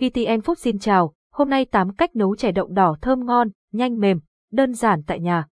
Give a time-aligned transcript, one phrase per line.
[0.00, 3.98] VTN Food xin chào, hôm nay 8 cách nấu chè đậu đỏ thơm ngon, nhanh
[3.98, 4.20] mềm,
[4.52, 5.46] đơn giản tại nhà.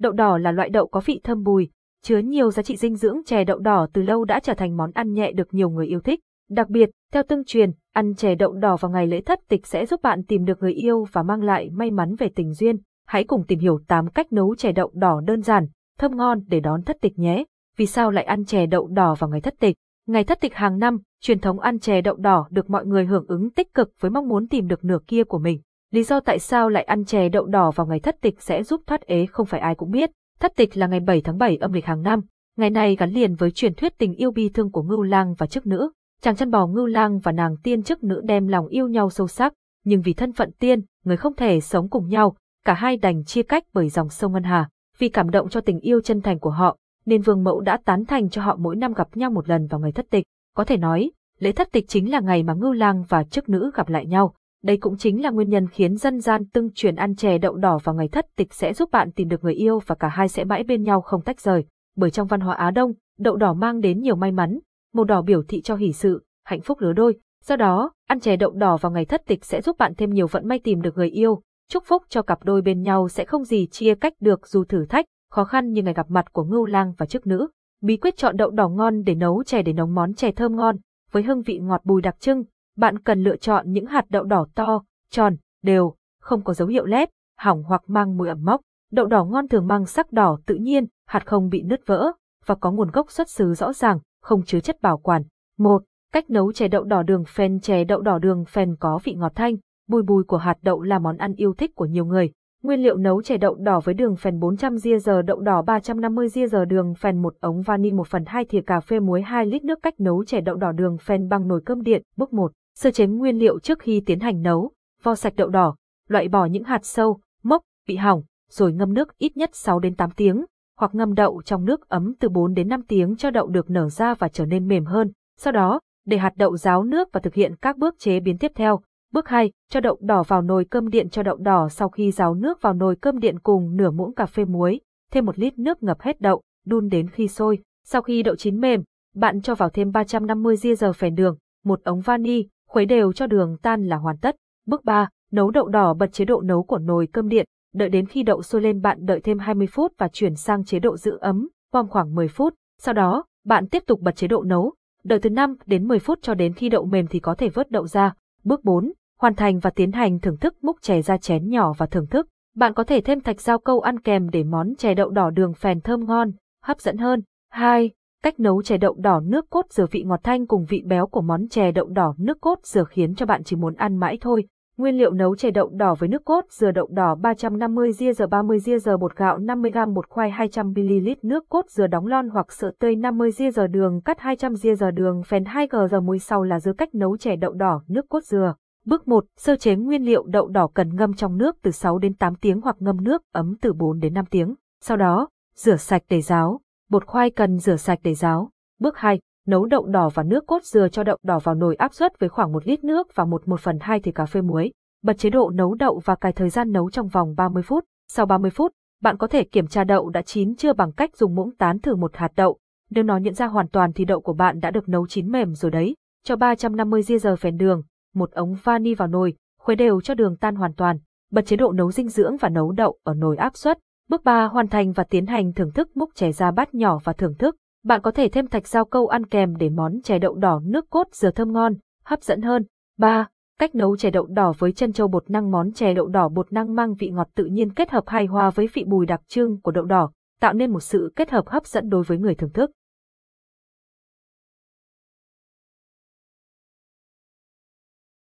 [0.00, 1.70] Đậu đỏ là loại đậu có vị thơm bùi,
[2.02, 4.90] chứa nhiều giá trị dinh dưỡng chè đậu đỏ từ lâu đã trở thành món
[4.94, 6.20] ăn nhẹ được nhiều người yêu thích.
[6.50, 9.86] Đặc biệt, theo tương truyền, ăn chè đậu đỏ vào ngày lễ thất tịch sẽ
[9.86, 12.76] giúp bạn tìm được người yêu và mang lại may mắn về tình duyên.
[13.06, 15.66] Hãy cùng tìm hiểu 8 cách nấu chè đậu đỏ đơn giản,
[15.98, 17.44] thơm ngon để đón thất tịch nhé.
[17.76, 19.76] Vì sao lại ăn chè đậu đỏ vào ngày thất tịch?
[20.06, 23.26] Ngày thất tịch hàng năm, truyền thống ăn chè đậu đỏ được mọi người hưởng
[23.28, 25.60] ứng tích cực với mong muốn tìm được nửa kia của mình.
[25.90, 28.80] Lý do tại sao lại ăn chè đậu đỏ vào ngày thất tịch sẽ giúp
[28.86, 30.10] thoát ế không phải ai cũng biết.
[30.40, 32.20] Thất tịch là ngày 7 tháng 7 âm lịch hàng năm.
[32.56, 35.46] Ngày này gắn liền với truyền thuyết tình yêu bi thương của ngưu lang và
[35.46, 35.90] chức nữ.
[36.22, 39.28] Chàng chăn bò ngưu lang và nàng tiên chức nữ đem lòng yêu nhau sâu
[39.28, 39.52] sắc,
[39.84, 43.42] nhưng vì thân phận tiên, người không thể sống cùng nhau, cả hai đành chia
[43.42, 44.68] cách bởi dòng sông Ngân Hà.
[44.98, 48.04] Vì cảm động cho tình yêu chân thành của họ, nên vương mẫu đã tán
[48.04, 50.24] thành cho họ mỗi năm gặp nhau một lần vào ngày thất tịch.
[50.56, 53.70] Có thể nói, lễ thất tịch chính là ngày mà ngưu lang và chức nữ
[53.74, 54.34] gặp lại nhau.
[54.62, 57.78] Đây cũng chính là nguyên nhân khiến dân gian tương truyền ăn chè đậu đỏ
[57.84, 60.44] vào ngày thất tịch sẽ giúp bạn tìm được người yêu và cả hai sẽ
[60.44, 61.64] mãi bên nhau không tách rời.
[61.96, 64.58] Bởi trong văn hóa Á Đông, đậu đỏ mang đến nhiều may mắn,
[64.94, 67.18] màu đỏ biểu thị cho hỷ sự, hạnh phúc lứa đôi.
[67.44, 70.26] Do đó, ăn chè đậu đỏ vào ngày thất tịch sẽ giúp bạn thêm nhiều
[70.26, 73.44] vận may tìm được người yêu, chúc phúc cho cặp đôi bên nhau sẽ không
[73.44, 76.66] gì chia cách được dù thử thách, khó khăn như ngày gặp mặt của ngưu
[76.66, 77.48] lang và chức nữ.
[77.80, 80.76] Bí quyết chọn đậu đỏ ngon để nấu chè để nấu món chè thơm ngon,
[81.10, 82.44] với hương vị ngọt bùi đặc trưng,
[82.76, 86.84] bạn cần lựa chọn những hạt đậu đỏ to, tròn, đều, không có dấu hiệu
[86.84, 87.08] lép,
[87.38, 88.60] hỏng hoặc mang mùi ẩm mốc.
[88.92, 92.12] Đậu đỏ ngon thường mang sắc đỏ tự nhiên, hạt không bị nứt vỡ,
[92.46, 95.22] và có nguồn gốc xuất xứ rõ ràng, không chứa chất bảo quản.
[95.58, 95.82] 1.
[96.12, 99.32] Cách nấu chè đậu đỏ đường phèn chè đậu đỏ đường phèn có vị ngọt
[99.34, 99.56] thanh,
[99.88, 102.32] bùi bùi của hạt đậu là món ăn yêu thích của nhiều người.
[102.64, 106.28] Nguyên liệu nấu chè đậu đỏ với đường phèn 400 ria giờ đậu đỏ 350
[106.28, 109.46] ria giờ đường phèn một ống vani 1 phần 2 thìa cà phê muối 2
[109.46, 112.02] lít nước cách nấu chè đậu đỏ đường phèn bằng nồi cơm điện.
[112.16, 112.52] Bước 1.
[112.74, 114.70] Sơ chế nguyên liệu trước khi tiến hành nấu.
[115.02, 115.76] Vo sạch đậu đỏ,
[116.08, 119.94] loại bỏ những hạt sâu, mốc, bị hỏng, rồi ngâm nước ít nhất 6 đến
[119.94, 120.44] 8 tiếng,
[120.78, 123.88] hoặc ngâm đậu trong nước ấm từ 4 đến 5 tiếng cho đậu được nở
[123.88, 125.12] ra và trở nên mềm hơn.
[125.40, 128.52] Sau đó, để hạt đậu ráo nước và thực hiện các bước chế biến tiếp
[128.54, 128.80] theo.
[129.14, 132.34] Bước 2, cho đậu đỏ vào nồi cơm điện cho đậu đỏ sau khi ráo
[132.34, 134.80] nước vào nồi cơm điện cùng nửa muỗng cà phê muối,
[135.12, 137.58] thêm một lít nước ngập hết đậu, đun đến khi sôi.
[137.84, 138.82] Sau khi đậu chín mềm,
[139.14, 143.26] bạn cho vào thêm 350 ria giờ phèn đường, một ống vani, khuấy đều cho
[143.26, 144.36] đường tan là hoàn tất.
[144.66, 148.06] Bước 3, nấu đậu đỏ bật chế độ nấu của nồi cơm điện, đợi đến
[148.06, 151.18] khi đậu sôi lên bạn đợi thêm 20 phút và chuyển sang chế độ giữ
[151.20, 152.54] ấm, vòng khoảng 10 phút.
[152.80, 154.72] Sau đó, bạn tiếp tục bật chế độ nấu,
[155.04, 157.70] đợi từ 5 đến 10 phút cho đến khi đậu mềm thì có thể vớt
[157.70, 158.14] đậu ra.
[158.44, 158.92] Bước 4,
[159.24, 162.26] hoàn thành và tiến hành thưởng thức múc chè ra chén nhỏ và thưởng thức.
[162.56, 165.54] Bạn có thể thêm thạch rau câu ăn kèm để món chè đậu đỏ đường
[165.54, 166.30] phèn thơm ngon,
[166.62, 167.22] hấp dẫn hơn.
[167.50, 167.90] 2.
[168.22, 171.20] Cách nấu chè đậu đỏ nước cốt dừa vị ngọt thanh cùng vị béo của
[171.20, 174.44] món chè đậu đỏ nước cốt dừa khiến cho bạn chỉ muốn ăn mãi thôi.
[174.76, 178.26] Nguyên liệu nấu chè đậu đỏ với nước cốt dừa đậu đỏ 350 ria giờ
[178.26, 182.52] 30 ria giờ bột gạo 50g bột khoai 200ml nước cốt dừa đóng lon hoặc
[182.52, 186.18] sữa tươi 50 ria giờ đường cắt 200 ria giờ đường phèn 2g giờ muối
[186.18, 188.54] sau là dưa cách nấu chè đậu đỏ nước cốt dừa.
[188.86, 189.24] Bước 1.
[189.36, 192.60] Sơ chế nguyên liệu đậu đỏ cần ngâm trong nước từ 6 đến 8 tiếng
[192.60, 194.54] hoặc ngâm nước ấm từ 4 đến 5 tiếng.
[194.80, 196.60] Sau đó, rửa sạch để ráo.
[196.90, 198.50] Bột khoai cần rửa sạch để ráo.
[198.80, 199.20] Bước 2.
[199.46, 202.28] Nấu đậu đỏ và nước cốt dừa cho đậu đỏ vào nồi áp suất với
[202.28, 204.72] khoảng 1 lít nước và 1 1 phần 2 thìa cà phê muối.
[205.02, 207.84] Bật chế độ nấu đậu và cài thời gian nấu trong vòng 30 phút.
[208.08, 208.72] Sau 30 phút,
[209.02, 211.96] bạn có thể kiểm tra đậu đã chín chưa bằng cách dùng muỗng tán thử
[211.96, 212.58] một hạt đậu.
[212.90, 215.54] Nếu nó nhận ra hoàn toàn thì đậu của bạn đã được nấu chín mềm
[215.54, 215.96] rồi đấy.
[216.24, 217.82] Cho 350 ria giờ phèn đường,
[218.14, 220.98] một ống vani vào nồi, khuấy đều cho đường tan hoàn toàn.
[221.30, 223.78] Bật chế độ nấu dinh dưỡng và nấu đậu ở nồi áp suất.
[224.08, 227.12] Bước 3 hoàn thành và tiến hành thưởng thức múc chè ra bát nhỏ và
[227.12, 227.56] thưởng thức.
[227.84, 230.90] Bạn có thể thêm thạch rau câu ăn kèm để món chè đậu đỏ nước
[230.90, 232.64] cốt dừa thơm ngon, hấp dẫn hơn.
[232.98, 233.28] 3.
[233.58, 236.52] Cách nấu chè đậu đỏ với chân châu bột năng món chè đậu đỏ bột
[236.52, 239.60] năng mang vị ngọt tự nhiên kết hợp hài hòa với vị bùi đặc trưng
[239.60, 240.10] của đậu đỏ,
[240.40, 242.70] tạo nên một sự kết hợp hấp dẫn đối với người thưởng thức.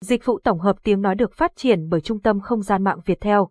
[0.03, 2.99] Dịch vụ tổng hợp tiếng nói được phát triển bởi Trung tâm Không gian mạng
[3.05, 3.49] Việt Theo.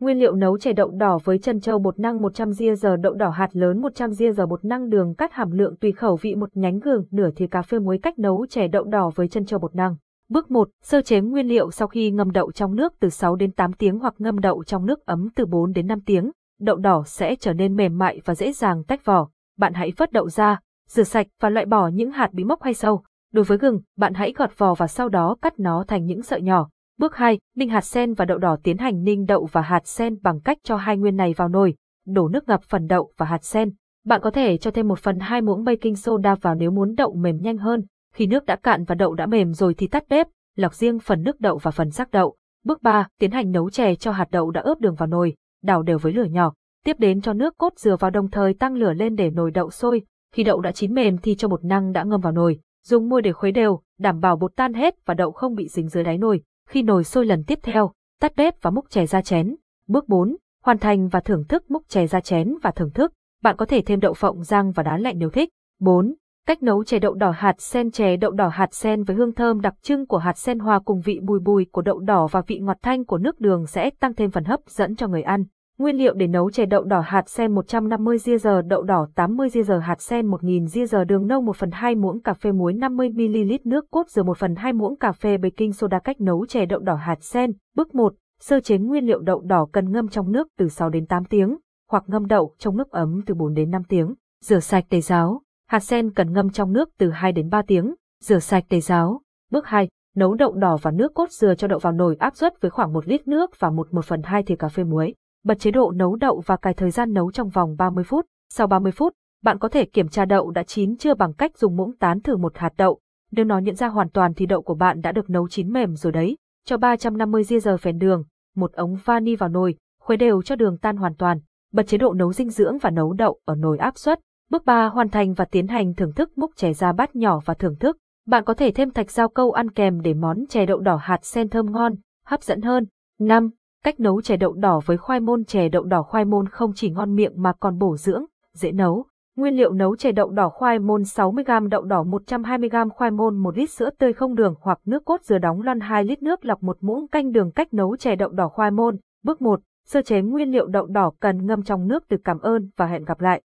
[0.00, 3.14] Nguyên liệu nấu chè đậu đỏ với chân châu bột năng 100 ria giờ đậu
[3.14, 6.34] đỏ hạt lớn 100 ria giờ bột năng đường cắt hàm lượng tùy khẩu vị
[6.34, 9.46] một nhánh gừng nửa thìa cà phê muối cách nấu chè đậu đỏ với chân
[9.46, 9.96] châu bột năng.
[10.28, 10.68] Bước 1.
[10.82, 13.98] Sơ chế nguyên liệu sau khi ngâm đậu trong nước từ 6 đến 8 tiếng
[13.98, 16.30] hoặc ngâm đậu trong nước ấm từ 4 đến 5 tiếng.
[16.60, 19.28] Đậu đỏ sẽ trở nên mềm mại và dễ dàng tách vỏ.
[19.58, 22.74] Bạn hãy vớt đậu ra, rửa sạch và loại bỏ những hạt bị mốc hay
[22.74, 23.02] sâu.
[23.32, 26.42] Đối với gừng, bạn hãy gọt vỏ và sau đó cắt nó thành những sợi
[26.42, 26.68] nhỏ.
[26.98, 30.16] Bước 2, ninh hạt sen và đậu đỏ tiến hành ninh đậu và hạt sen
[30.22, 31.74] bằng cách cho hai nguyên này vào nồi,
[32.06, 33.70] đổ nước ngập phần đậu và hạt sen.
[34.04, 37.14] Bạn có thể cho thêm 1 phần 2 muỗng baking soda vào nếu muốn đậu
[37.14, 37.84] mềm nhanh hơn.
[38.14, 40.26] Khi nước đã cạn và đậu đã mềm rồi thì tắt bếp,
[40.56, 42.36] lọc riêng phần nước đậu và phần xác đậu.
[42.64, 45.82] Bước 3, tiến hành nấu chè cho hạt đậu đã ướp đường vào nồi, đảo
[45.82, 46.52] đều với lửa nhỏ.
[46.84, 49.70] Tiếp đến cho nước cốt dừa vào đồng thời tăng lửa lên để nồi đậu
[49.70, 50.02] sôi.
[50.34, 53.22] Khi đậu đã chín mềm thì cho bột năng đã ngâm vào nồi, dùng muôi
[53.22, 56.18] để khuấy đều, đảm bảo bột tan hết và đậu không bị dính dưới đáy
[56.18, 56.42] nồi.
[56.68, 59.56] Khi nồi sôi lần tiếp theo, tắt bếp và múc chè ra chén.
[59.88, 63.12] Bước 4, hoàn thành và thưởng thức múc chè ra chén và thưởng thức.
[63.42, 65.48] Bạn có thể thêm đậu phộng rang và đá lạnh nếu thích.
[65.80, 66.14] 4.
[66.46, 69.60] Cách nấu chè đậu đỏ hạt sen chè đậu đỏ hạt sen với hương thơm
[69.60, 72.58] đặc trưng của hạt sen hòa cùng vị bùi bùi của đậu đỏ và vị
[72.58, 75.44] ngọt thanh của nước đường sẽ tăng thêm phần hấp dẫn cho người ăn.
[75.78, 79.72] Nguyên liệu để nấu chè đậu đỏ hạt sen 150 g đậu đỏ 80 g
[79.82, 83.52] hạt sen 1000 g đường nâu 1 phần 2 muỗng cà phê muối 50 ml
[83.64, 86.80] nước cốt dừa 1 phần 2 muỗng cà phê baking soda cách nấu chè đậu
[86.80, 87.52] đỏ hạt sen.
[87.76, 88.14] Bước 1.
[88.40, 91.56] Sơ chế nguyên liệu đậu đỏ cần ngâm trong nước từ 6 đến 8 tiếng,
[91.90, 94.14] hoặc ngâm đậu trong nước ấm từ 4 đến 5 tiếng.
[94.44, 95.42] Rửa sạch để ráo.
[95.68, 97.94] Hạt sen cần ngâm trong nước từ 2 đến 3 tiếng.
[98.24, 99.20] Rửa sạch để ráo.
[99.50, 99.88] Bước 2.
[100.16, 102.92] Nấu đậu đỏ và nước cốt dừa cho đậu vào nồi áp suất với khoảng
[102.92, 105.14] 1 lít nước và 1 1 phần 2 thìa cà phê muối.
[105.44, 108.26] Bật chế độ nấu đậu và cài thời gian nấu trong vòng 30 phút.
[108.50, 109.12] Sau 30 phút,
[109.42, 112.36] bạn có thể kiểm tra đậu đã chín chưa bằng cách dùng muỗng tán thử
[112.36, 113.00] một hạt đậu.
[113.30, 115.96] Nếu nó nhận ra hoàn toàn thì đậu của bạn đã được nấu chín mềm
[115.96, 116.36] rồi đấy.
[116.66, 118.24] Cho 350 giờ phèn đường,
[118.56, 121.38] một ống vani vào nồi, khuấy đều cho đường tan hoàn toàn.
[121.72, 124.20] Bật chế độ nấu dinh dưỡng và nấu đậu ở nồi áp suất.
[124.50, 127.54] Bước 3 hoàn thành và tiến hành thưởng thức múc chè ra bát nhỏ và
[127.54, 127.96] thưởng thức.
[128.26, 131.24] Bạn có thể thêm thạch rau câu ăn kèm để món chè đậu đỏ hạt
[131.24, 131.94] sen thơm ngon,
[132.26, 132.86] hấp dẫn hơn.
[133.20, 133.50] 5.
[133.84, 136.90] Cách nấu chè đậu đỏ với khoai môn chè đậu đỏ khoai môn không chỉ
[136.90, 139.04] ngon miệng mà còn bổ dưỡng, dễ nấu.
[139.36, 143.56] Nguyên liệu nấu chè đậu đỏ khoai môn 60g đậu đỏ 120g khoai môn 1
[143.56, 146.62] lít sữa tươi không đường hoặc nước cốt dừa đóng lon 2 lít nước lọc
[146.62, 148.96] một muỗng canh đường cách nấu chè đậu đỏ khoai môn.
[149.22, 149.60] Bước 1.
[149.86, 153.04] Sơ chế nguyên liệu đậu đỏ cần ngâm trong nước từ cảm ơn và hẹn
[153.04, 153.42] gặp lại.